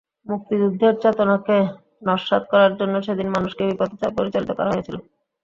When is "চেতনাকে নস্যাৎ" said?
1.03-2.43